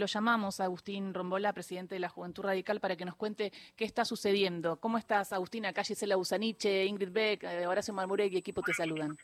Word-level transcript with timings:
Lo 0.00 0.06
llamamos 0.06 0.60
a 0.60 0.64
Agustín 0.64 1.12
Rombola, 1.12 1.52
presidente 1.52 1.96
de 1.96 1.98
la 1.98 2.08
Juventud 2.08 2.44
Radical, 2.44 2.78
para 2.78 2.94
que 2.94 3.04
nos 3.04 3.16
cuente 3.16 3.50
qué 3.74 3.84
está 3.84 4.04
sucediendo. 4.04 4.76
¿Cómo 4.76 4.96
estás, 4.96 5.32
Agustín? 5.32 5.66
Acá 5.66 5.82
Gisela 5.82 6.16
Usaniche, 6.16 6.84
Ingrid 6.84 7.10
Beck, 7.10 7.42
eh, 7.42 7.66
Horacio 7.66 7.92
Marmurek 7.92 8.32
y 8.32 8.36
equipo 8.36 8.62
te 8.62 8.72
saludan. 8.72 9.18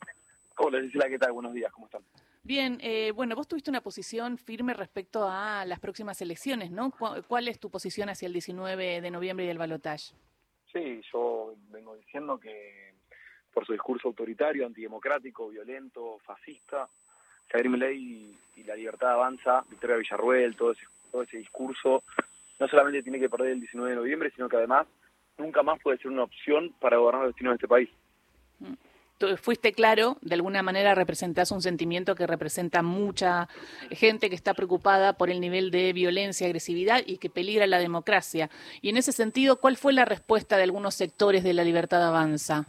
Hola, 0.57 0.81
Gisela, 0.81 1.09
¿qué 1.09 1.17
tal? 1.17 1.31
Buenos 1.31 1.55
días, 1.55 1.71
¿cómo 1.71 1.87
están? 1.87 2.03
Bien, 2.43 2.79
eh, 2.81 3.13
bueno, 3.13 3.37
vos 3.37 3.47
tuviste 3.47 3.71
una 3.71 3.83
posición 3.83 4.37
firme 4.37 4.75
respecto 4.75 5.29
a 5.31 5.65
las 5.65 5.79
próximas 5.79 6.21
elecciones, 6.21 6.73
¿no? 6.73 6.93
¿Cuál 7.29 7.47
es 7.47 7.61
tu 7.61 7.71
posición 7.71 8.09
hacia 8.09 8.27
el 8.27 8.33
19 8.33 9.01
de 9.01 9.11
noviembre 9.13 9.47
y 9.47 9.51
el 9.51 9.59
balotaje? 9.59 10.13
Sí, 10.73 11.01
yo 11.13 11.55
vengo 11.71 11.95
diciendo 11.95 12.37
que 12.37 12.95
por 13.53 13.65
su 13.65 13.75
discurso 13.75 14.09
autoritario, 14.09 14.67
antidemocrático, 14.67 15.51
violento, 15.51 16.19
fascista, 16.25 16.89
Javier 17.49 17.71
Milei 17.71 17.99
y, 18.57 18.65
la 18.65 18.77
libertad 18.77 19.13
avanza, 19.13 19.63
Victoria 19.69 19.97
Villarruel, 19.97 20.57
todo 20.57 20.73
ese, 20.73 20.85
todo 21.13 21.23
ese 21.23 21.37
discurso, 21.37 22.03
no 22.59 22.67
solamente 22.67 23.03
tiene 23.03 23.21
que 23.21 23.29
perder 23.29 23.51
el 23.51 23.61
19 23.61 23.91
de 23.91 23.97
noviembre, 23.97 24.33
sino 24.35 24.49
que 24.49 24.57
además 24.57 24.87
nunca 25.37 25.63
más 25.63 25.79
puede 25.83 25.99
ser 25.99 26.11
una 26.11 26.23
opción 26.23 26.73
para 26.81 26.97
gobernar 26.97 27.25
el 27.25 27.29
destino 27.29 27.51
de 27.51 27.57
este 27.57 27.69
país. 27.69 27.91
Tú 29.19 29.37
fuiste 29.37 29.73
claro, 29.73 30.17
de 30.23 30.35
alguna 30.35 30.63
manera 30.63 30.95
representás 30.95 31.53
un 31.53 31.63
sentimiento 31.63 32.17
que 32.17 32.27
representa 32.27 32.83
mucha 32.83 33.49
gente 33.91 34.29
que 34.29 34.35
está 34.35 34.55
preocupada 34.55 35.13
por 35.13 35.31
el 35.31 35.41
nivel 35.41 35.71
de 35.71 35.93
violencia, 35.93 36.47
agresividad 36.47 37.03
y 37.07 37.19
que 37.19 37.31
peligra 37.31 37.67
la 37.69 37.79
democracia. 37.79 38.51
Y 38.83 38.89
en 38.89 38.97
ese 38.97 39.13
sentido, 39.13 39.61
¿cuál 39.61 39.77
fue 39.77 39.93
la 39.93 40.05
respuesta 40.05 40.57
de 40.57 40.65
algunos 40.65 40.95
sectores 40.95 41.45
de 41.45 41.55
la 41.55 41.63
libertad 41.63 42.07
avanza? 42.07 42.67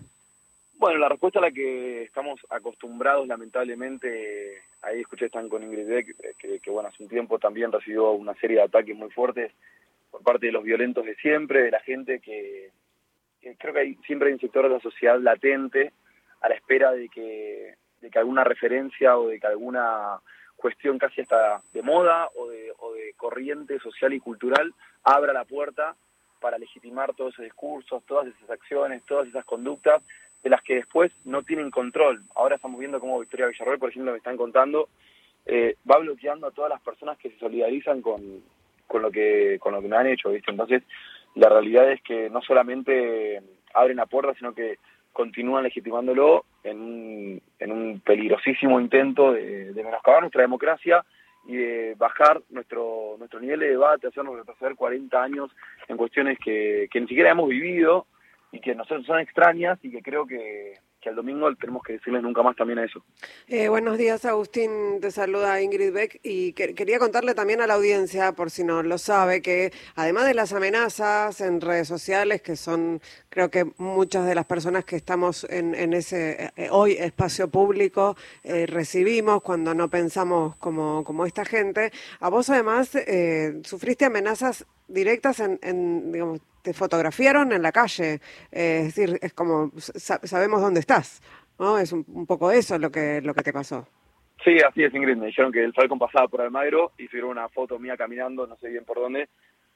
Bueno, 0.77 0.99
la 0.99 1.09
respuesta 1.09 1.39
a 1.39 1.43
la 1.43 1.51
que 1.51 2.03
estamos 2.03 2.39
acostumbrados, 2.49 3.27
lamentablemente, 3.27 4.61
ahí 4.85 5.01
escuché 5.01 5.25
están 5.25 5.49
con 5.49 5.63
Ingrid 5.63 5.87
Beck, 5.87 6.37
que, 6.37 6.59
que, 6.59 6.71
bueno, 6.71 6.89
hace 6.89 7.03
un 7.03 7.09
tiempo 7.09 7.39
también 7.39 7.71
recibió 7.71 8.11
una 8.11 8.35
serie 8.35 8.57
de 8.57 8.63
ataques 8.63 8.95
muy 8.95 9.09
fuertes 9.09 9.51
por 10.11 10.21
parte 10.23 10.45
de 10.45 10.51
los 10.51 10.63
violentos 10.63 11.05
de 11.05 11.15
siempre, 11.15 11.63
de 11.63 11.71
la 11.71 11.79
gente 11.81 12.19
que, 12.19 12.71
creo 13.57 13.73
que 13.73 13.79
hay, 13.79 13.95
siempre 14.05 14.29
hay 14.29 14.33
un 14.33 14.39
sector 14.39 14.63
de 14.63 14.75
la 14.75 14.79
sociedad 14.79 15.19
latente 15.19 15.91
a 16.41 16.49
la 16.49 16.55
espera 16.55 16.91
de 16.91 17.09
que, 17.09 17.75
de 18.01 18.09
que 18.09 18.19
alguna 18.19 18.43
referencia 18.43 19.17
o 19.17 19.27
de 19.27 19.39
que 19.39 19.47
alguna 19.47 20.19
cuestión 20.55 20.97
casi 20.97 21.21
hasta 21.21 21.61
de 21.73 21.81
moda 21.81 22.29
o 22.35 22.47
de, 22.47 22.71
o 22.77 22.93
de 22.93 23.13
corriente 23.17 23.79
social 23.79 24.13
y 24.13 24.19
cultural 24.19 24.73
abra 25.03 25.33
la 25.33 25.45
puerta 25.45 25.95
para 26.39 26.57
legitimar 26.57 27.13
todos 27.15 27.33
esos 27.33 27.45
discursos, 27.45 28.03
todas 28.05 28.27
esas 28.27 28.49
acciones, 28.49 29.03
todas 29.05 29.27
esas 29.27 29.43
conductas 29.45 30.01
de 30.45 30.51
las 30.51 30.61
que 30.61 30.75
después 30.75 31.11
no 31.23 31.41
tienen 31.41 31.71
control. 31.71 32.21
Ahora 32.35 32.57
estamos 32.57 32.79
viendo 32.79 32.99
cómo 32.99 33.19
Victoria 33.19 33.47
Villarroel, 33.47 33.79
por 33.79 33.89
ejemplo, 33.89 34.11
me 34.11 34.19
están 34.19 34.37
contando, 34.37 34.89
eh, 35.43 35.75
va 35.89 35.97
bloqueando 35.97 36.45
a 36.45 36.51
todas 36.51 36.69
las 36.69 36.81
personas 36.81 37.17
que 37.17 37.31
se 37.31 37.39
solidarizan 37.39 38.03
con, 38.03 38.21
con 38.85 39.01
lo 39.01 39.09
que 39.09 39.57
con 39.59 39.73
lo 39.73 39.81
que 39.81 39.87
me 39.87 39.97
han 39.97 40.05
hecho, 40.05 40.29
¿viste? 40.29 40.51
Entonces, 40.51 40.83
la 41.33 41.49
realidad 41.49 41.91
es 41.91 41.99
que 42.03 42.29
no 42.29 42.43
solamente 42.43 43.41
abren 43.73 43.97
la 43.97 44.05
puerta, 44.05 44.35
sino 44.37 44.53
que 44.53 44.77
continúan 45.11 45.63
legitimándolo 45.63 46.45
en 46.63 46.79
un, 46.79 47.41
en 47.57 47.71
un 47.71 47.99
peligrosísimo 48.01 48.79
intento 48.79 49.33
de, 49.33 49.73
de 49.73 49.83
menoscabar 49.83 50.21
nuestra 50.21 50.43
democracia 50.43 51.03
y 51.47 51.55
de 51.55 51.95
bajar 51.97 52.39
nuestro 52.51 53.15
nuestro 53.17 53.39
nivel 53.39 53.61
de 53.61 53.69
debate, 53.69 54.09
hacernos 54.09 54.35
retroceder 54.35 54.75
40 54.75 55.23
años 55.23 55.49
en 55.87 55.97
cuestiones 55.97 56.37
que, 56.37 56.87
que 56.91 57.01
ni 57.01 57.07
siquiera 57.07 57.31
hemos 57.31 57.49
vivido 57.49 58.05
y 58.55 58.61
que 58.61 58.73
nosotros 58.73 59.05
son 59.05 59.19
extrañas 59.19 59.77
y 59.83 59.91
que 59.91 60.01
creo 60.01 60.25
que, 60.25 60.79
que 61.01 61.09
al 61.09 61.15
domingo 61.15 61.53
tenemos 61.55 61.83
que 61.83 61.93
decirles 61.93 62.23
nunca 62.23 62.41
más 62.41 62.55
también 62.55 62.79
a 62.79 62.85
eso. 62.85 63.03
Eh, 63.47 63.67
buenos 63.67 63.97
días, 63.97 64.23
Agustín. 64.23 64.99
Te 65.01 65.11
saluda 65.11 65.61
Ingrid 65.61 65.91
Beck 65.91 66.19
y 66.23 66.53
quería 66.53 66.97
contarle 66.97 67.35
también 67.35 67.59
a 67.59 67.67
la 67.67 67.73
audiencia, 67.73 68.31
por 68.31 68.49
si 68.49 68.63
no 68.63 68.81
lo 68.81 68.97
sabe, 68.97 69.41
que 69.41 69.71
además 69.95 70.25
de 70.25 70.33
las 70.33 70.53
amenazas 70.53 71.41
en 71.41 71.59
redes 71.59 71.89
sociales, 71.89 72.41
que 72.41 72.55
son 72.55 73.01
creo 73.29 73.51
que 73.51 73.65
muchas 73.77 74.25
de 74.25 74.35
las 74.35 74.45
personas 74.45 74.85
que 74.85 74.95
estamos 74.95 75.45
en, 75.49 75.75
en 75.75 75.93
ese 75.93 76.51
eh, 76.55 76.69
hoy 76.71 76.93
espacio 76.93 77.49
público 77.49 78.15
eh, 78.43 78.65
recibimos 78.65 79.41
cuando 79.41 79.73
no 79.73 79.89
pensamos 79.89 80.55
como, 80.55 81.03
como 81.03 81.25
esta 81.25 81.43
gente, 81.43 81.91
a 82.21 82.29
vos 82.29 82.49
además 82.49 82.95
eh, 82.95 83.59
sufriste 83.63 84.05
amenazas 84.05 84.65
directas 84.87 85.39
en, 85.39 85.59
en 85.61 86.11
digamos, 86.11 86.41
te 86.65 86.73
fotografiaron 86.73 87.51
en 87.51 87.61
la 87.61 87.71
calle, 87.71 88.19
eh, 88.51 88.79
es 88.79 88.95
decir, 88.95 89.19
es 89.21 89.33
como 89.33 89.71
sabemos 89.77 90.61
dónde 90.61 90.79
estás, 90.79 91.21
¿no? 91.59 91.77
Es 91.77 91.93
un, 91.93 92.25
poco 92.25 92.51
eso 92.51 92.77
lo 92.79 92.91
que 92.91 93.21
lo 93.21 93.33
que 93.33 93.43
te 93.43 93.53
pasó. 93.53 93.87
Sí, 94.43 94.57
así 94.67 94.83
es, 94.83 94.93
Ingrid. 94.93 95.15
Me 95.15 95.27
dijeron 95.27 95.51
que 95.51 95.63
el 95.63 95.73
Falcon 95.73 95.99
pasaba 95.99 96.27
por 96.27 96.41
Almagro 96.41 96.91
y 96.97 97.07
subieron 97.07 97.31
una 97.31 97.49
foto 97.49 97.79
mía 97.79 97.95
caminando, 97.95 98.47
no 98.47 98.57
sé 98.57 98.69
bien 98.69 98.83
por 98.83 98.97
dónde, 98.97 99.29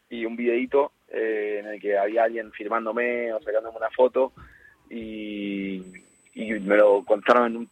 y 0.10 0.26
un 0.26 0.36
videito 0.36 0.92
eh, 1.10 1.60
en 1.60 1.68
el 1.68 1.80
que 1.80 1.98
había 1.98 2.24
alguien 2.24 2.52
filmándome 2.52 3.32
o 3.34 3.42
sacándome 3.42 3.78
una 3.78 3.92
foto 3.92 4.34
y, 4.90 5.82
y 6.34 6.52
me 6.54 6.76
lo 6.76 7.04
contaron 7.06 7.52
en 7.52 7.58
un, 7.58 7.70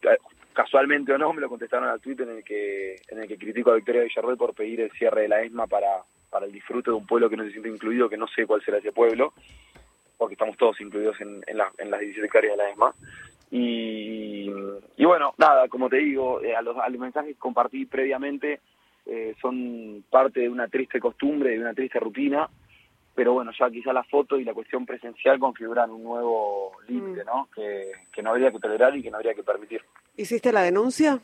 casualmente 0.52 1.12
o 1.12 1.18
no, 1.18 1.32
me 1.32 1.40
lo 1.40 1.48
contestaron 1.48 1.88
al 1.88 2.00
Twitter 2.00 2.28
en 2.28 2.38
el 2.38 2.44
que 2.44 2.96
en 3.08 3.18
el 3.20 3.28
que 3.28 3.36
critico 3.36 3.72
a 3.72 3.76
Victoria 3.76 4.02
Villarreal 4.02 4.36
por 4.36 4.54
pedir 4.54 4.80
el 4.80 4.92
cierre 4.92 5.22
de 5.22 5.28
la 5.28 5.42
ESMA 5.42 5.66
para 5.66 6.04
para 6.30 6.46
el 6.46 6.52
disfrute 6.52 6.90
de 6.90 6.96
un 6.96 7.06
pueblo 7.06 7.28
que 7.28 7.36
no 7.36 7.44
se 7.44 7.50
siente 7.50 7.68
incluido, 7.68 8.08
que 8.08 8.16
no 8.16 8.26
sé 8.28 8.46
cuál 8.46 8.62
será 8.62 8.78
ese 8.78 8.92
pueblo, 8.92 9.32
porque 10.16 10.34
estamos 10.34 10.56
todos 10.56 10.80
incluidos 10.80 11.20
en, 11.20 11.42
en, 11.46 11.56
la, 11.56 11.70
en 11.78 11.90
las 11.90 12.00
17 12.00 12.26
hectáreas 12.26 12.56
de 12.56 12.62
la 12.62 12.70
ESMA. 12.70 12.94
Y, 13.50 14.50
y 14.96 15.04
bueno, 15.04 15.34
nada, 15.38 15.68
como 15.68 15.88
te 15.88 15.96
digo, 15.96 16.42
eh, 16.42 16.54
a, 16.54 16.62
los, 16.62 16.76
a 16.76 16.88
los 16.88 17.00
mensajes 17.00 17.34
que 17.34 17.40
compartí 17.40 17.86
previamente 17.86 18.60
eh, 19.06 19.34
son 19.40 20.04
parte 20.10 20.40
de 20.40 20.48
una 20.50 20.68
triste 20.68 21.00
costumbre, 21.00 21.50
de 21.50 21.60
una 21.60 21.72
triste 21.72 21.98
rutina, 21.98 22.48
pero 23.14 23.32
bueno, 23.32 23.50
ya 23.58 23.70
quizá 23.70 23.92
la 23.92 24.04
foto 24.04 24.38
y 24.38 24.44
la 24.44 24.52
cuestión 24.52 24.84
presencial 24.84 25.38
configuran 25.38 25.90
un 25.90 26.04
nuevo 26.04 26.72
límite, 26.86 27.24
mm. 27.24 27.26
¿no? 27.26 27.48
Que, 27.54 27.90
que 28.12 28.22
no 28.22 28.30
habría 28.30 28.52
que 28.52 28.58
tolerar 28.58 28.94
y 28.96 29.02
que 29.02 29.10
no 29.10 29.16
habría 29.16 29.34
que 29.34 29.42
permitir. 29.42 29.82
¿Hiciste 30.16 30.52
la 30.52 30.62
denuncia? 30.62 31.20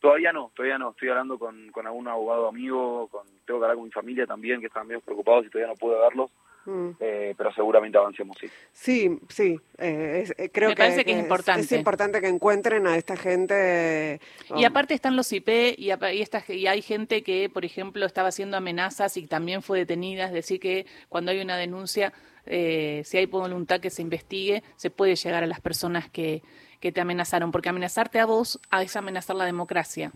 Todavía 0.00 0.32
no, 0.32 0.50
todavía 0.54 0.78
no. 0.78 0.90
Estoy 0.90 1.10
hablando 1.10 1.38
con, 1.38 1.70
con 1.70 1.86
algún 1.86 2.08
abogado 2.08 2.48
amigo, 2.48 3.08
con, 3.08 3.26
tengo 3.44 3.60
que 3.60 3.64
hablar 3.64 3.76
con 3.76 3.84
mi 3.84 3.90
familia 3.90 4.26
también, 4.26 4.60
que 4.60 4.66
están 4.66 4.86
medio 4.86 5.00
preocupados 5.00 5.46
y 5.46 5.50
todavía 5.50 5.72
no 5.72 5.78
puedo 5.78 6.00
verlos. 6.00 6.30
Mm. 6.64 6.90
Eh, 7.00 7.34
pero 7.36 7.52
seguramente 7.52 7.96
avancemos, 7.96 8.36
sí. 8.38 8.46
Sí, 8.72 9.18
sí, 9.28 9.58
eh, 9.78 10.24
eh, 10.36 10.50
creo 10.50 10.70
Me 10.70 10.74
que, 10.74 10.82
parece 10.82 11.04
que, 11.04 11.12
es 11.12 11.18
importante. 11.18 11.62
Es, 11.62 11.72
importante 11.72 12.20
que 12.20 12.28
encuentren 12.28 12.86
a 12.86 12.96
esta 12.96 13.16
gente. 13.16 14.20
Y 14.54 14.64
aparte 14.64 14.94
están 14.94 15.16
los 15.16 15.32
IP 15.32 15.48
y, 15.76 15.90
y, 15.90 16.22
esta, 16.22 16.42
y 16.48 16.66
hay 16.66 16.82
gente 16.82 17.22
que, 17.22 17.48
por 17.48 17.64
ejemplo, 17.64 18.04
estaba 18.04 18.28
haciendo 18.28 18.56
amenazas 18.56 19.16
y 19.16 19.26
también 19.26 19.62
fue 19.62 19.78
detenida, 19.78 20.26
es 20.26 20.32
decir, 20.32 20.60
que 20.60 20.86
cuando 21.08 21.30
hay 21.30 21.40
una 21.40 21.56
denuncia, 21.56 22.12
si 22.46 23.16
hay 23.16 23.26
voluntad 23.26 23.80
que 23.80 23.90
se 23.90 24.02
investigue, 24.02 24.62
se 24.76 24.90
puede 24.90 25.16
llegar 25.16 25.44
a 25.44 25.46
las 25.46 25.60
personas 25.60 26.10
que, 26.10 26.42
que 26.80 26.92
te 26.92 27.00
amenazaron, 27.00 27.52
porque 27.52 27.68
amenazarte 27.68 28.18
a 28.18 28.26
vos 28.26 28.60
es 28.82 28.96
amenazar 28.96 29.36
la 29.36 29.44
democracia. 29.44 30.12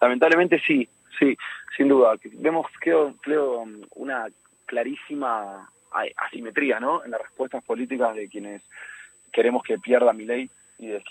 Lamentablemente 0.00 0.60
sí, 0.66 0.88
sí, 1.18 1.36
sin 1.76 1.88
duda. 1.88 2.14
Vemos, 2.34 2.66
creo, 2.80 3.14
creo 3.22 3.64
una 3.94 4.26
clarísima 4.66 5.70
asimetría 6.16 6.80
¿no? 6.80 7.04
en 7.04 7.12
las 7.12 7.20
respuestas 7.20 7.62
políticas 7.64 8.14
de 8.16 8.28
quienes 8.28 8.62
queremos 9.32 9.62
que 9.62 9.78
pierda 9.78 10.12
mi 10.12 10.24
ley 10.24 10.50
y 10.78 10.88
de, 10.88 11.02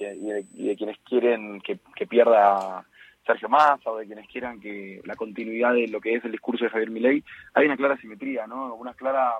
y 0.54 0.68
de, 0.68 0.76
quienes 0.76 0.98
quieren 1.00 1.62
que, 1.62 1.80
que, 1.96 2.06
pierda 2.06 2.86
Sergio 3.26 3.50
Massa 3.50 3.90
o 3.90 3.98
de 3.98 4.06
quienes 4.06 4.28
quieran 4.28 4.60
que 4.60 5.02
la 5.06 5.16
continuidad 5.16 5.74
de 5.74 5.88
lo 5.88 6.02
que 6.02 6.16
es 6.16 6.26
el 6.26 6.32
discurso 6.32 6.66
de 6.66 6.70
Javier 6.70 6.90
Milei, 6.90 7.24
hay 7.54 7.66
una 7.66 7.78
clara 7.78 7.96
asimetría, 7.96 8.48
¿no? 8.48 8.76
una 8.76 8.94
clara 8.94 9.34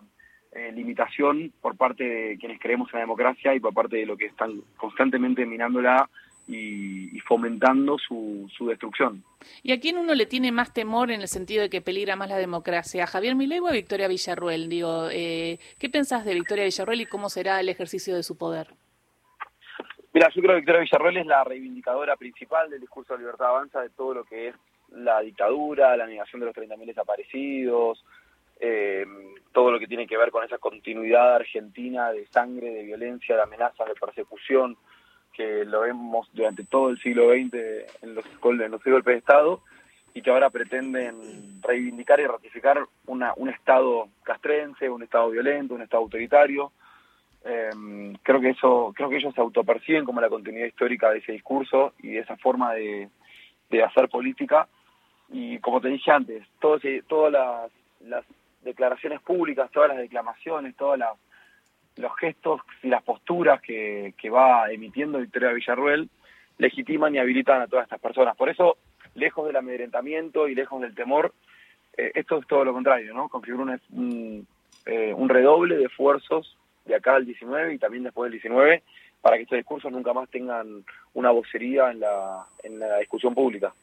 eh, 0.52 0.72
limitación 0.72 1.52
por 1.62 1.76
parte 1.76 2.04
de 2.04 2.38
quienes 2.38 2.60
creemos 2.60 2.90
en 2.94 3.00
la 3.00 3.06
democracia 3.06 3.56
y 3.56 3.60
por 3.60 3.74
parte 3.74 3.98
de 3.98 4.06
lo 4.06 4.16
que 4.16 4.28
están 4.28 4.62
constantemente 4.78 5.46
minándola 5.46 6.10
y, 6.48 7.16
y 7.16 7.20
fomentando 7.22 7.98
su, 7.98 8.50
su, 8.56 8.68
destrucción. 8.68 9.24
¿Y 9.62 9.72
a 9.72 9.80
quién 9.80 9.98
uno 9.98 10.14
le 10.14 10.26
tiene 10.26 10.52
más 10.52 10.74
temor 10.74 11.10
en 11.12 11.22
el 11.22 11.28
sentido 11.28 11.62
de 11.64 11.70
que 11.70 11.82
peligra 11.82 12.16
más 12.16 12.30
la 12.30 12.38
democracia? 12.38 13.06
¿A 13.06 13.08
Javier 13.08 13.36
Milei 13.36 13.60
o 13.60 13.68
a 13.68 13.72
Victoria 13.72 14.08
Villarruel? 14.08 14.70
Digo, 14.70 15.08
eh, 15.12 15.60
¿Qué 15.80 15.90
pensás 15.90 16.26
de 16.26 16.34
Victoria 16.34 16.66
Villarruel 16.66 17.02
y 17.02 17.06
cómo 17.06 17.30
será 17.30 17.60
el 17.60 17.70
ejercicio 17.70 18.16
de 18.16 18.24
su 18.24 18.38
poder? 18.38 18.76
Mira, 20.14 20.30
yo 20.30 20.42
creo 20.42 20.54
que 20.54 20.62
Victoria 20.62 20.82
Villarruel 20.82 21.18
es 21.18 21.26
la 21.26 21.44
reivindicadora 21.44 22.16
principal 22.16 22.70
del 22.70 22.82
discurso 22.82 23.14
de 23.14 23.20
libertad 23.20 23.48
avanza 23.48 23.82
de 23.82 23.90
todo 23.90 24.14
lo 24.14 24.24
que 24.24 24.50
es 24.50 24.56
la 24.92 25.20
dictadura, 25.22 25.98
la 25.98 26.06
negación 26.06 26.40
de 26.40 26.46
los 26.46 26.56
30.000 26.56 26.86
desaparecidos, 26.86 28.06
eh, 28.60 29.06
todo 29.52 29.72
lo 29.72 29.80
que 29.80 29.88
tiene 29.88 30.06
que 30.06 30.18
ver 30.18 30.30
con 30.30 30.44
esa 30.44 30.60
continuidad 30.60 31.36
argentina 31.36 32.12
de 32.12 32.28
sangre, 32.28 32.70
de 32.70 32.84
violencia, 32.84 33.36
de 33.36 33.42
amenazas, 33.42 33.88
de 33.88 33.96
persecución, 33.96 34.78
que 35.34 35.66
lo 35.66 35.82
vemos 35.82 36.30
durante 36.32 36.64
todo 36.64 36.90
el 36.90 37.00
siglo 37.00 37.32
XX 37.32 38.04
en 38.04 38.14
los, 38.14 38.26
en 38.26 38.72
golpes 38.72 39.14
de 39.14 39.18
Estado 39.18 39.62
y 40.14 40.22
que 40.22 40.30
ahora 40.30 40.52
pretenden 40.52 41.60
reivindicar 41.62 42.20
y 42.20 42.28
ratificar 42.28 42.86
una, 43.08 43.34
un 43.36 43.50
Estado 43.50 44.10
castrense, 44.22 44.90
un 44.90 45.02
Estado 45.02 45.32
violento, 45.32 45.74
un 45.74 45.82
Estado 45.82 46.04
autoritario. 46.04 46.72
Eh, 47.46 48.14
creo 48.24 48.40
que 48.40 48.50
eso, 48.50 48.94
creo 48.96 49.10
que 49.10 49.18
ellos 49.18 49.34
se 49.34 49.42
autoperciben 49.42 50.06
como 50.06 50.22
la 50.22 50.30
continuidad 50.30 50.68
histórica 50.68 51.12
de 51.12 51.20
ese 51.20 51.34
discurso 51.34 51.94
y 52.02 52.10
de 52.10 52.20
esa 52.20 52.38
forma 52.38 52.74
de, 52.74 53.10
de 53.70 53.84
hacer 53.84 54.08
política 54.08 54.68
y 55.30 55.58
como 55.60 55.82
te 55.82 55.90
dije 55.90 56.12
antes, 56.12 56.46
todos, 56.60 56.82
todas 57.08 57.72
las, 58.02 58.26
declaraciones 58.64 59.20
públicas, 59.22 59.70
todas 59.72 59.90
las 59.90 59.98
declamaciones, 59.98 60.76
todas 60.76 60.98
las 61.00 61.12
los 61.96 62.16
gestos 62.16 62.62
y 62.82 62.88
las 62.88 63.04
posturas 63.04 63.62
que, 63.62 64.16
que 64.18 64.30
va 64.32 64.72
emitiendo 64.72 65.20
Victoria 65.20 65.52
Villarruel 65.52 66.10
legitiman 66.58 67.14
y 67.14 67.20
habilitan 67.20 67.62
a 67.62 67.68
todas 67.68 67.84
estas 67.84 68.00
personas. 68.00 68.36
Por 68.36 68.50
eso, 68.50 68.78
lejos 69.14 69.46
del 69.46 69.58
amedrentamiento 69.58 70.48
y 70.48 70.56
lejos 70.56 70.82
del 70.82 70.96
temor, 70.96 71.34
eh, 71.96 72.12
esto 72.16 72.40
es 72.40 72.48
todo 72.48 72.66
lo 72.66 72.74
contrario, 72.74 73.14
¿no? 73.14 73.30
Configura 73.30 73.80
un, 73.92 74.48
eh, 74.88 75.14
un 75.14 75.30
redoble 75.30 75.78
de 75.78 75.86
esfuerzos 75.86 76.58
de 76.86 76.96
acá 76.96 77.16
al 77.16 77.26
19 77.26 77.76
y 77.76 77.78
también 77.78 78.04
después 78.04 78.32
del 78.32 78.40
19 78.40 78.84
para 79.22 79.38
que 79.38 79.44
estos 79.44 79.58
discursos 79.58 79.92
nunca 79.92 80.14
más 80.14 80.30
tengan 80.30 80.84
una 81.14 81.32
vocería 81.32 81.92
en 81.92 82.02
la, 82.02 82.46
en 82.62 82.78
la 82.80 82.98
discusión 83.00 83.34
pública. 83.34 83.74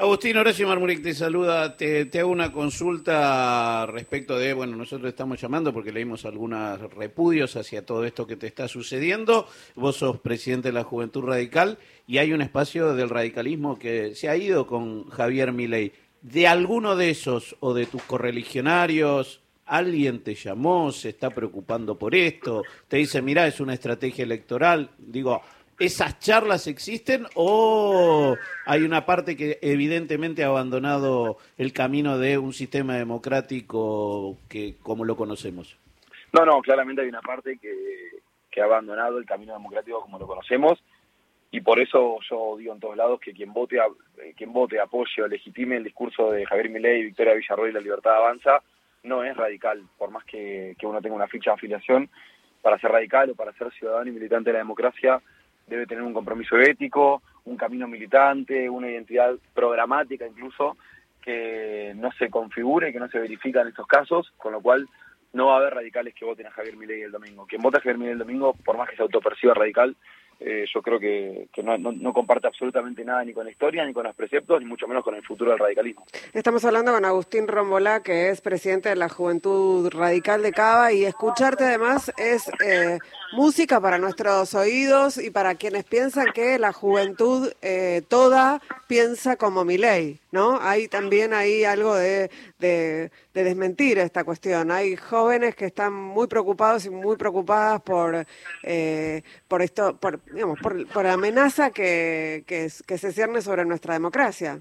Agustín 0.00 0.38
Horacio 0.38 0.66
Marmuric 0.66 1.02
te 1.02 1.12
saluda, 1.12 1.76
te, 1.76 2.08
hago 2.18 2.30
una 2.30 2.50
consulta 2.50 3.84
respecto 3.84 4.38
de, 4.38 4.54
bueno, 4.54 4.74
nosotros 4.74 5.10
estamos 5.10 5.38
llamando 5.38 5.74
porque 5.74 5.92
leímos 5.92 6.24
algunos 6.24 6.80
repudios 6.94 7.54
hacia 7.56 7.84
todo 7.84 8.06
esto 8.06 8.26
que 8.26 8.36
te 8.36 8.46
está 8.46 8.66
sucediendo, 8.66 9.46
vos 9.74 9.96
sos 9.96 10.18
presidente 10.18 10.68
de 10.68 10.72
la 10.72 10.84
Juventud 10.84 11.26
Radical 11.26 11.76
y 12.06 12.16
hay 12.16 12.32
un 12.32 12.40
espacio 12.40 12.94
del 12.94 13.10
radicalismo 13.10 13.78
que 13.78 14.14
se 14.14 14.30
ha 14.30 14.36
ido 14.38 14.66
con 14.66 15.10
Javier 15.10 15.52
Milei. 15.52 15.92
¿De 16.22 16.46
alguno 16.46 16.96
de 16.96 17.10
esos 17.10 17.56
o 17.60 17.74
de 17.74 17.84
tus 17.84 18.02
correligionarios 18.04 19.42
alguien 19.70 20.22
te 20.22 20.34
llamó, 20.34 20.92
se 20.92 21.10
está 21.10 21.30
preocupando 21.30 21.98
por 21.98 22.14
esto, 22.14 22.64
te 22.88 22.98
dice, 22.98 23.22
mira, 23.22 23.46
es 23.46 23.60
una 23.60 23.74
estrategia 23.74 24.24
electoral? 24.24 24.90
Digo, 24.98 25.40
¿Esas 25.80 26.18
charlas 26.18 26.66
existen 26.66 27.24
o 27.34 28.36
hay 28.66 28.82
una 28.82 29.06
parte 29.06 29.34
que 29.34 29.58
evidentemente 29.62 30.44
ha 30.44 30.48
abandonado 30.48 31.38
el 31.56 31.72
camino 31.72 32.18
de 32.18 32.36
un 32.36 32.52
sistema 32.52 32.96
democrático 32.96 34.36
que 34.46 34.76
como 34.82 35.06
lo 35.06 35.16
conocemos? 35.16 35.78
No, 36.34 36.44
no, 36.44 36.60
claramente 36.60 37.00
hay 37.00 37.08
una 37.08 37.22
parte 37.22 37.56
que, 37.56 37.74
que 38.50 38.60
ha 38.60 38.64
abandonado 38.64 39.16
el 39.16 39.24
camino 39.24 39.54
democrático 39.54 40.02
como 40.02 40.18
lo 40.18 40.26
conocemos 40.26 40.78
y 41.50 41.62
por 41.62 41.80
eso 41.80 42.18
yo 42.28 42.56
digo 42.58 42.74
en 42.74 42.80
todos 42.80 42.96
lados 42.96 43.18
que 43.18 43.32
quien 43.32 43.52
vote, 43.52 43.78
eh, 43.78 44.34
quien 44.36 44.52
vote, 44.52 44.78
apoye 44.78 45.22
o 45.22 45.28
legitime 45.28 45.76
el 45.76 45.84
discurso 45.84 46.30
de 46.30 46.46
Javier 46.46 46.68
Milei, 46.68 47.04
Victoria 47.04 47.34
Villarroel 47.34 47.70
y 47.70 47.74
la 47.74 47.80
libertad 47.80 48.16
avanza, 48.16 48.62
no 49.02 49.24
es 49.24 49.36
radical, 49.36 49.82
por 49.98 50.10
más 50.10 50.24
que, 50.24 50.76
que 50.78 50.86
uno 50.86 51.00
tenga 51.00 51.16
una 51.16 51.28
ficha 51.28 51.50
de 51.50 51.54
afiliación, 51.54 52.10
para 52.62 52.78
ser 52.78 52.90
radical 52.90 53.30
o 53.30 53.34
para 53.34 53.52
ser 53.54 53.72
ciudadano 53.72 54.10
y 54.10 54.12
militante 54.12 54.50
de 54.50 54.54
la 54.54 54.58
democracia, 54.60 55.20
debe 55.66 55.86
tener 55.86 56.02
un 56.02 56.12
compromiso 56.12 56.58
ético, 56.58 57.22
un 57.44 57.56
camino 57.56 57.88
militante, 57.88 58.68
una 58.68 58.90
identidad 58.90 59.34
programática 59.54 60.26
incluso, 60.26 60.76
que 61.22 61.92
no 61.96 62.10
se 62.12 62.28
configure, 62.28 62.92
que 62.92 62.98
no 62.98 63.08
se 63.08 63.18
verifica 63.18 63.62
en 63.62 63.68
estos 63.68 63.86
casos, 63.86 64.32
con 64.36 64.52
lo 64.52 64.60
cual 64.60 64.88
no 65.32 65.46
va 65.46 65.54
a 65.54 65.58
haber 65.58 65.74
radicales 65.74 66.14
que 66.14 66.24
voten 66.24 66.46
a 66.46 66.50
Javier 66.50 66.76
Milei 66.76 67.02
el 67.02 67.12
domingo. 67.12 67.46
Quien 67.46 67.62
vota 67.62 67.78
a 67.78 67.80
Javier 67.80 67.98
Milei 67.98 68.12
el 68.12 68.18
domingo, 68.18 68.54
por 68.64 68.76
más 68.76 68.88
que 68.88 68.96
se 68.96 69.02
autoperciba 69.02 69.54
radical, 69.54 69.96
eh, 70.40 70.64
yo 70.72 70.80
creo 70.80 70.98
que, 70.98 71.48
no, 71.62 72.12
comparte 72.14 72.46
absolutamente 72.46 73.04
nada 73.04 73.22
ni 73.24 73.34
con 73.34 73.44
la 73.44 73.50
historia, 73.50 73.84
ni 73.84 73.92
con 73.92 74.04
los 74.04 74.14
preceptos, 74.14 74.58
ni 74.60 74.66
mucho 74.66 74.88
menos 74.88 75.04
con 75.04 75.14
el 75.14 75.22
futuro 75.22 75.50
del 75.50 75.60
radicalismo. 75.60 76.06
Estamos 76.32 76.64
hablando 76.64 76.92
con 76.92 77.04
Agustín 77.04 77.46
Rombolá, 77.46 78.02
que 78.02 78.30
es 78.30 78.40
presidente 78.40 78.88
de 78.88 78.96
la 78.96 79.10
Juventud 79.10 79.90
Radical 79.90 80.42
de 80.42 80.52
Cava, 80.52 80.92
y 80.92 81.04
escucharte 81.04 81.64
además 81.64 82.10
es 82.16 82.50
eh, 82.64 82.98
música 83.32 83.80
para 83.80 83.98
nuestros 83.98 84.54
oídos 84.54 85.18
y 85.18 85.30
para 85.30 85.54
quienes 85.54 85.84
piensan 85.84 86.26
que 86.34 86.58
la 86.58 86.72
juventud 86.72 87.50
eh, 87.62 88.02
toda 88.08 88.60
piensa 88.88 89.36
como 89.36 89.64
mi 89.64 89.78
ley, 89.78 90.18
¿no? 90.32 90.58
Hay 90.60 90.88
también 90.88 91.32
ahí 91.32 91.64
algo 91.64 91.94
de, 91.94 92.30
de, 92.58 93.10
desmentir 93.32 93.98
esta 93.98 94.24
cuestión. 94.24 94.70
Hay 94.70 94.96
jóvenes 94.96 95.54
que 95.54 95.66
están 95.66 95.92
muy 95.92 96.26
preocupados 96.26 96.86
y 96.86 96.90
muy 96.90 97.16
preocupadas 97.16 97.80
por, 97.82 98.26
eh, 98.62 99.22
por 99.46 99.62
esto, 99.62 99.96
por, 99.96 100.22
digamos, 100.24 100.58
por, 100.60 100.86
por 100.88 101.04
la 101.04 101.12
amenaza 101.12 101.70
que, 101.70 102.44
que, 102.46 102.68
que 102.86 102.98
se 102.98 103.12
cierne 103.12 103.40
sobre 103.42 103.64
nuestra 103.64 103.94
democracia. 103.94 104.60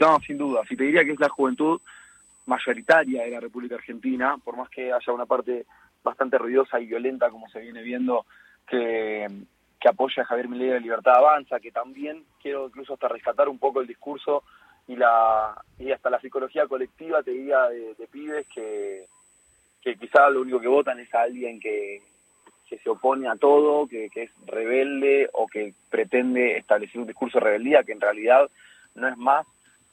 No, 0.00 0.18
sin 0.26 0.38
duda. 0.38 0.62
Si 0.68 0.76
te 0.76 0.84
diría 0.84 1.04
que 1.04 1.12
es 1.12 1.20
la 1.20 1.28
juventud 1.28 1.80
mayoritaria 2.46 3.24
de 3.24 3.30
la 3.30 3.40
República 3.40 3.74
Argentina, 3.76 4.36
por 4.42 4.56
más 4.56 4.68
que 4.70 4.92
haya 4.92 5.12
una 5.12 5.26
parte 5.26 5.66
bastante 6.02 6.38
ruidosa 6.38 6.80
y 6.80 6.86
violenta 6.86 7.30
como 7.30 7.48
se 7.48 7.60
viene 7.60 7.82
viendo 7.82 8.26
que, 8.66 9.26
apoya 9.88 10.22
a 10.22 10.26
Javier 10.26 10.48
Milei 10.48 10.70
de 10.70 10.80
Libertad 10.80 11.16
Avanza, 11.16 11.58
que 11.58 11.72
también 11.72 12.24
quiero 12.42 12.66
incluso 12.66 12.94
hasta 12.94 13.08
rescatar 13.08 13.48
un 13.48 13.58
poco 13.58 13.80
el 13.80 13.86
discurso 13.86 14.44
y 14.86 14.96
la 14.96 15.54
y 15.78 15.90
hasta 15.90 16.10
la 16.10 16.20
psicología 16.20 16.66
colectiva 16.66 17.22
te 17.22 17.30
diría 17.30 17.68
de, 17.68 18.08
pibes 18.10 18.46
que, 18.48 19.06
que 19.82 19.96
quizá 19.96 20.28
lo 20.28 20.42
único 20.42 20.60
que 20.60 20.68
votan 20.68 21.00
es 21.00 21.12
a 21.14 21.22
alguien 21.22 21.58
que, 21.60 22.02
que 22.68 22.78
se 22.78 22.90
opone 22.90 23.28
a 23.28 23.36
todo, 23.36 23.86
que, 23.86 24.10
que 24.10 24.24
es 24.24 24.30
rebelde 24.46 25.28
o 25.32 25.46
que 25.46 25.72
pretende 25.90 26.58
establecer 26.58 27.00
un 27.00 27.06
discurso 27.06 27.38
de 27.38 27.44
rebeldía 27.44 27.82
que 27.82 27.92
en 27.92 28.00
realidad 28.00 28.50
no 28.94 29.08
es 29.08 29.16
más 29.16 29.46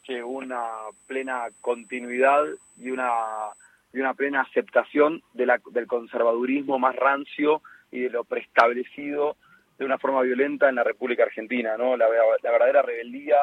que 0.03 0.23
una 0.23 0.63
plena 1.05 1.47
continuidad 1.61 2.45
y 2.77 2.91
una 2.91 3.49
y 3.93 3.99
una 3.99 4.13
plena 4.13 4.41
aceptación 4.41 5.23
de 5.33 5.45
la, 5.45 5.61
del 5.71 5.87
conservadurismo 5.87 6.77
más 6.79 6.95
rancio 6.95 7.61
y 7.91 8.01
de 8.01 8.09
lo 8.09 8.23
preestablecido 8.23 9.37
de 9.77 9.85
una 9.85 9.97
forma 9.97 10.21
violenta 10.21 10.69
en 10.69 10.75
la 10.75 10.83
República 10.83 11.23
Argentina, 11.23 11.77
¿no? 11.77 11.95
La, 11.95 12.07
verdadera 12.41 12.81
rebeldía, 12.81 13.37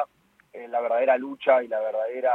eh, 0.53 0.67
la 0.67 0.81
verdadera 0.81 1.17
lucha 1.17 1.63
y 1.63 1.67
la 1.67 1.79
verdadera 1.79 2.33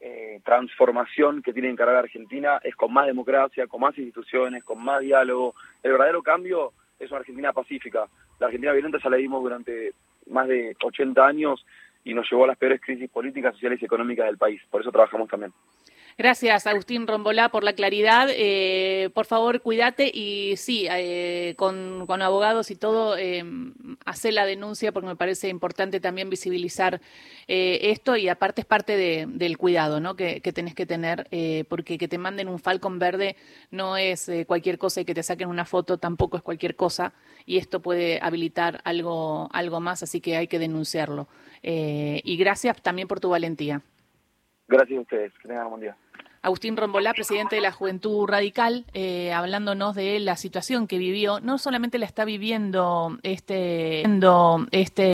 eh, 0.00 0.40
transformación 0.44 1.42
que 1.42 1.52
tiene 1.52 1.68
que 1.68 1.72
encarar 1.72 1.96
Argentina 1.96 2.60
es 2.62 2.76
con 2.76 2.92
más 2.92 3.06
democracia, 3.06 3.66
con 3.66 3.80
más 3.80 3.96
instituciones, 3.96 4.62
con 4.62 4.82
más 4.82 5.00
diálogo. 5.00 5.54
El 5.82 5.92
verdadero 5.92 6.22
cambio 6.22 6.72
es 6.98 7.10
una 7.10 7.20
Argentina 7.20 7.52
pacífica. 7.52 8.06
La 8.38 8.46
Argentina 8.46 8.72
violenta 8.72 8.98
ya 9.02 9.10
la 9.10 9.16
vimos 9.16 9.42
durante 9.42 9.92
más 10.26 10.46
de 10.48 10.76
80 10.82 11.26
años 11.26 11.64
y 12.04 12.12
nos 12.12 12.30
llevó 12.30 12.44
a 12.44 12.48
las 12.48 12.58
peores 12.58 12.80
crisis 12.82 13.08
políticas, 13.10 13.54
sociales 13.54 13.80
y 13.80 13.86
económicas 13.86 14.26
del 14.26 14.36
país. 14.36 14.60
Por 14.70 14.82
eso 14.82 14.92
trabajamos 14.92 15.28
también. 15.28 15.52
Gracias, 16.16 16.68
Agustín 16.68 17.08
Rombolá, 17.08 17.48
por 17.48 17.64
la 17.64 17.72
claridad. 17.72 18.28
Eh, 18.30 19.10
por 19.14 19.26
favor, 19.26 19.60
cuídate 19.62 20.12
y 20.14 20.56
sí, 20.56 20.86
eh, 20.88 21.54
con, 21.56 22.06
abogados 22.22 22.70
y 22.70 22.76
todo, 22.76 23.16
eh, 23.16 23.44
hace 24.04 24.30
la 24.30 24.46
denuncia 24.46 24.92
porque 24.92 25.08
me 25.08 25.16
parece 25.16 25.48
importante 25.48 25.98
también 25.98 26.30
visibilizar 26.30 27.00
eh, 27.48 27.90
esto 27.90 28.16
y 28.16 28.28
aparte 28.28 28.60
es 28.60 28.66
parte 28.66 29.26
del 29.26 29.58
cuidado 29.58 29.98
¿no? 29.98 30.14
que, 30.14 30.40
tenés 30.40 30.74
que 30.76 30.86
tener, 30.86 31.26
porque 31.68 31.98
que 31.98 32.06
te 32.06 32.18
manden 32.18 32.48
un 32.48 32.60
Falcon 32.60 32.98
verde 33.00 33.36
no 33.70 33.96
es 33.96 34.30
cualquier 34.46 34.78
cosa 34.78 35.00
y 35.00 35.04
que 35.04 35.14
te 35.14 35.22
saquen 35.22 35.48
una 35.48 35.64
foto 35.64 35.98
tampoco 35.98 36.36
es 36.36 36.42
cualquier 36.42 36.76
cosa 36.76 37.12
y 37.44 37.58
esto 37.58 37.80
puede 37.80 38.20
habilitar 38.22 38.80
algo, 38.84 39.48
algo 39.52 39.80
más, 39.80 40.02
así 40.02 40.20
que 40.20 40.36
hay 40.36 40.46
que 40.46 40.58
denunciarlo. 40.60 41.28
y 41.62 42.36
gracias 42.36 42.80
también 42.82 43.08
por 43.08 43.20
tu 43.20 43.30
valentía. 43.30 43.82
Gracias 44.68 44.98
a 44.98 45.02
ustedes, 45.02 45.32
tengan 45.42 45.64
un 45.64 45.70
buen 45.70 45.82
día. 45.82 45.96
Agustín 46.44 46.76
Rombolá, 46.76 47.14
presidente 47.14 47.56
de 47.56 47.62
la 47.62 47.72
Juventud 47.72 48.26
Radical, 48.26 48.84
eh, 48.92 49.32
hablándonos 49.32 49.94
de 49.94 50.20
la 50.20 50.36
situación 50.36 50.86
que 50.86 50.98
vivió. 50.98 51.40
No 51.40 51.56
solamente 51.56 51.98
la 51.98 52.04
está 52.04 52.26
viviendo 52.26 53.18
este, 53.22 54.02
este 54.70 55.02